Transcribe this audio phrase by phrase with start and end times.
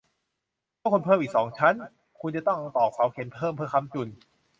[0.79, 1.75] ถ้าคุณเพิ่มอีกสองชั้น
[2.19, 4.07] คุณจะต้องตอกเสาเข็มเพิ่มเพื่อค้ำจุน